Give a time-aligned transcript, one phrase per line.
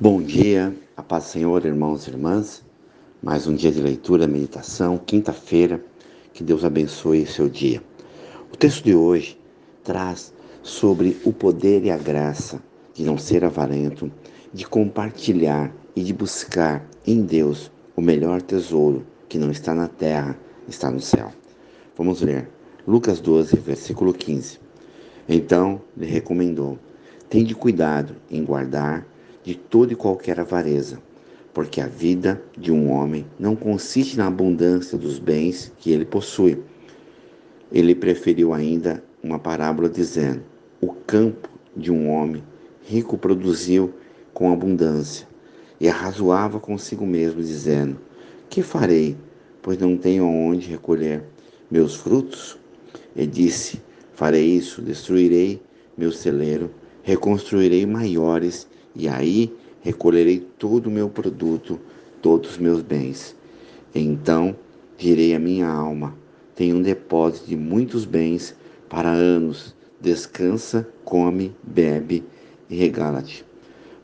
[0.00, 2.62] Bom dia, a paz do Senhor, irmãos e irmãs.
[3.20, 5.84] Mais um dia de leitura, meditação, quinta-feira.
[6.32, 7.82] Que Deus abençoe seu dia.
[8.52, 9.36] O texto de hoje
[9.82, 10.32] traz
[10.62, 12.62] sobre o poder e a graça
[12.94, 14.08] de não ser avarento,
[14.54, 20.38] de compartilhar e de buscar em Deus o melhor tesouro que não está na terra,
[20.68, 21.32] está no céu.
[21.96, 22.48] Vamos ler
[22.86, 24.60] Lucas 12, versículo 15.
[25.28, 26.78] Então lhe recomendou:
[27.28, 29.04] Tende cuidado em guardar
[29.48, 31.00] de toda e qualquer avareza,
[31.54, 36.62] porque a vida de um homem não consiste na abundância dos bens que ele possui.
[37.72, 40.42] Ele preferiu ainda uma parábola dizendo:
[40.82, 42.44] O campo de um homem
[42.82, 43.94] rico produziu
[44.34, 45.26] com abundância,
[45.80, 47.98] e arrazoava consigo mesmo, dizendo:
[48.50, 49.16] Que farei,
[49.62, 51.22] pois não tenho aonde recolher
[51.70, 52.58] meus frutos?
[53.16, 53.80] E disse:
[54.12, 55.62] Farei isso, destruirei
[55.96, 56.70] meu celeiro,
[57.02, 61.78] reconstruirei maiores e aí recolherei todo o meu produto,
[62.20, 63.36] todos os meus bens.
[63.94, 64.56] Então
[64.98, 66.14] direi à minha alma:
[66.54, 68.54] tenho um depósito de muitos bens
[68.88, 69.76] para anos.
[70.00, 72.24] Descansa, come, bebe
[72.68, 73.44] e regala-te.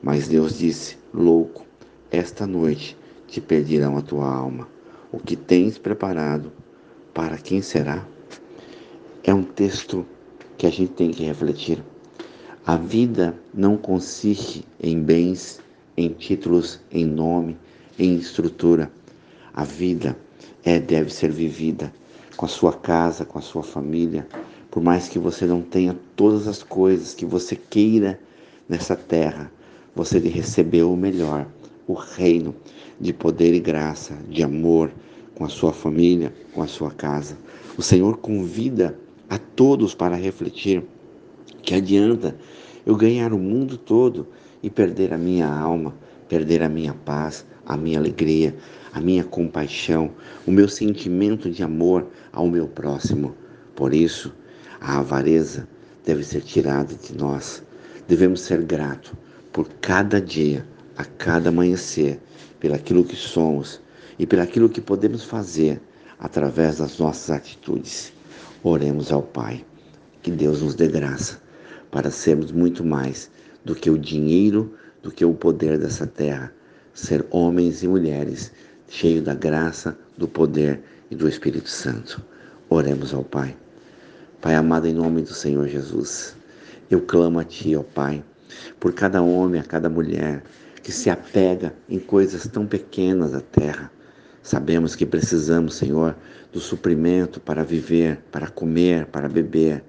[0.03, 1.67] Mas Deus disse: Louco,
[2.11, 2.97] esta noite
[3.27, 4.69] te perderão a tua alma.
[5.11, 6.53] O que tens preparado,
[7.13, 8.07] para quem será?
[9.23, 10.05] É um texto
[10.57, 11.83] que a gente tem que refletir.
[12.67, 15.61] A vida não consiste em bens,
[15.99, 17.59] em títulos, em nome,
[17.99, 18.91] em estrutura.
[19.53, 20.17] A vida
[20.65, 21.93] é deve ser vivida
[22.39, 24.27] com a sua casa, com a sua família.
[24.71, 28.19] Por mais que você não tenha todas as coisas que você queira
[28.67, 29.53] nessa terra,
[29.95, 31.47] você recebeu o melhor,
[31.87, 32.55] o reino
[32.99, 34.91] de poder e graça, de amor
[35.35, 37.37] com a sua família, com a sua casa.
[37.77, 40.83] O Senhor convida a todos para refletir
[41.63, 42.37] que adianta
[42.85, 44.29] eu ganhar o mundo todo
[44.63, 45.95] e perder a minha alma,
[46.29, 48.55] perder a minha paz, a minha alegria,
[48.93, 50.11] a minha compaixão,
[50.47, 53.35] o meu sentimento de amor ao meu próximo.
[53.75, 54.33] Por isso,
[54.81, 55.67] a avareza
[56.05, 57.63] deve ser tirada de nós.
[58.07, 59.13] Devemos ser gratos
[59.53, 60.67] por cada dia,
[60.97, 62.21] a cada amanhecer,
[62.61, 63.81] pelaquilo que somos
[64.19, 65.81] e pelaquilo que podemos fazer
[66.19, 68.13] através das nossas atitudes.
[68.63, 69.65] Oremos ao Pai.
[70.25, 71.39] Que Deus nos dê graça
[71.91, 73.31] para sermos muito mais
[73.63, 76.51] do que o dinheiro, do que o poder dessa terra.
[76.95, 78.51] Ser homens e mulheres
[78.89, 80.81] cheios da graça, do poder
[81.11, 82.25] e do Espírito Santo.
[82.71, 83.55] Oremos ao Pai.
[84.41, 86.35] Pai amado, em nome do Senhor Jesus,
[86.91, 88.25] eu clamo a Ti, ó Pai,
[88.81, 90.43] por cada homem, a cada mulher
[90.83, 93.93] que se apega em coisas tão pequenas da terra.
[94.43, 96.17] Sabemos que precisamos, Senhor,
[96.51, 99.85] do suprimento para viver, para comer, para beber,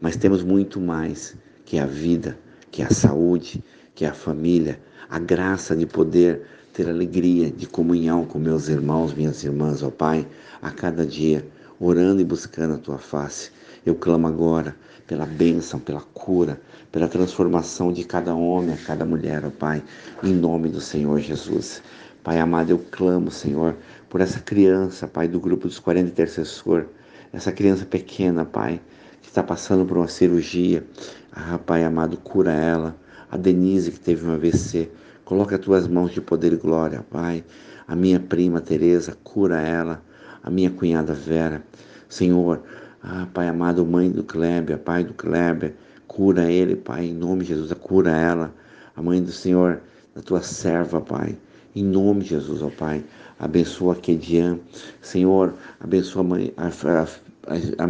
[0.00, 2.38] mas temos muito mais que a vida,
[2.70, 3.62] que a saúde,
[3.94, 9.44] que a família, a graça de poder ter alegria de comunhão com meus irmãos, minhas
[9.44, 10.26] irmãs, ó Pai,
[10.62, 11.46] a cada dia,
[11.78, 13.50] orando e buscando a tua face.
[13.84, 14.74] Eu clamo agora
[15.06, 16.60] pela bênção, pela cura,
[16.92, 19.82] pela transformação de cada homem, a cada mulher, ó Pai,
[20.22, 21.82] em nome do Senhor Jesus.
[22.22, 23.76] Pai amado, eu clamo, Senhor,
[24.08, 26.86] por essa criança, Pai, do grupo dos 40 intercessor,
[27.32, 28.80] essa criança pequena, Pai,
[29.22, 30.84] que está passando por uma cirurgia.
[31.32, 32.96] Ah, Pai amado, cura ela.
[33.30, 34.90] A Denise que teve um AVC,
[35.24, 37.44] coloca as tuas mãos de poder e glória, Pai.
[37.86, 40.02] A minha prima Teresa, cura ela.
[40.42, 41.62] A minha cunhada Vera.
[42.08, 42.62] Senhor,
[43.02, 45.74] ah, Pai amado, mãe do Kleber, Pai do Kleber,
[46.06, 48.52] cura ele, Pai, em nome de Jesus, cura ela.
[48.96, 49.80] A mãe do Senhor,
[50.14, 51.38] da tua serva, Pai.
[51.74, 53.04] Em nome de Jesus, ó Pai,
[53.38, 54.58] abençoa a Kedian.
[55.00, 57.86] Senhor, abençoa a mãe, a, a, a, a,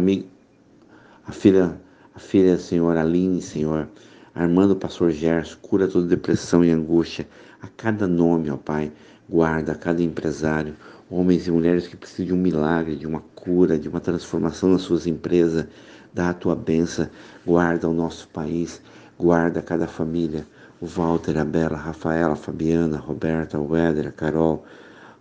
[1.31, 1.79] a filha,
[2.13, 3.87] a filha, Senhor, Aline, Senhor,
[4.35, 7.25] Armando Pastor Gerson, cura toda depressão e angústia,
[7.61, 8.91] a cada nome, ó Pai,
[9.29, 10.75] guarda a cada empresário,
[11.09, 14.81] homens e mulheres que precisam de um milagre, de uma cura, de uma transformação nas
[14.81, 15.67] suas empresas,
[16.13, 17.09] dá a tua benção,
[17.45, 18.81] guarda o nosso país,
[19.17, 20.45] guarda cada família,
[20.81, 24.65] o Walter, a Bela, a Rafaela, a Fabiana, a Roberta, o Éder, a Carol,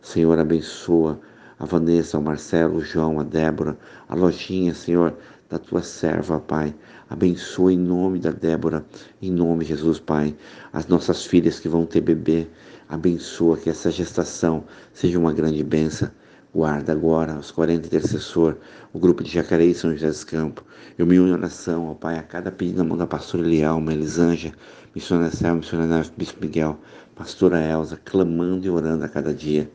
[0.02, 1.20] Senhor, abençoa
[1.56, 3.78] a Vanessa, o Marcelo, o João, a Débora,
[4.08, 5.14] a Lojinha, Senhor,
[5.50, 6.72] da tua serva, Pai.
[7.08, 8.86] Abençoa em nome da Débora,
[9.20, 10.34] em nome de Jesus, Pai.
[10.72, 12.46] As nossas filhas que vão ter bebê,
[12.88, 14.64] abençoa que essa gestação
[14.94, 16.08] seja uma grande benção.
[16.54, 18.56] Guarda agora os 40 intercessor,
[18.92, 20.64] o grupo de Jacareí São José dos Campos.
[20.96, 23.92] Eu me uno em oração, ó Pai, a cada pedido na mão da pastora Elialma,
[23.92, 24.54] Elisângela,
[24.94, 26.78] missionária Céu, missionária Bispo Miguel,
[27.16, 29.70] pastora Elza, clamando e orando a cada dia.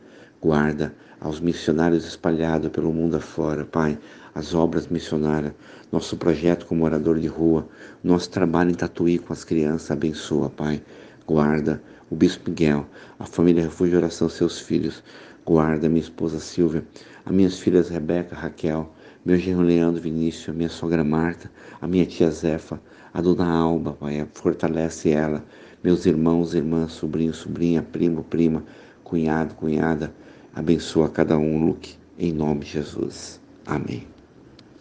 [0.46, 3.98] Guarda aos missionários espalhados pelo mundo afora, Pai,
[4.36, 5.54] as obras missionárias,
[5.92, 7.68] nosso projeto como morador de rua,
[8.04, 10.84] nosso trabalho em Tatuí com as crianças, abençoa, Pai.
[11.26, 11.82] Guarda
[12.12, 12.86] o Bispo Miguel,
[13.18, 15.04] a família Refúgio de Oração, seus filhos.
[15.44, 16.86] Guarda minha esposa Silvia,
[17.26, 18.94] as minhas filhas Rebeca, Raquel,
[19.26, 21.50] meu genro Leandro Vinícius, a minha sogra Marta,
[21.82, 22.80] a minha tia Zefa,
[23.12, 25.44] a dona Alba, Pai, fortalece ela,
[25.84, 28.64] meus irmãos, irmãs, sobrinho, sobrinha, primo, prima,
[29.04, 30.14] cunhado, cunhada,
[30.56, 33.42] abençoa cada um, Luke, em nome de Jesus.
[33.66, 34.15] Amém.